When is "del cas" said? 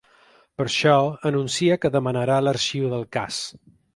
2.97-3.41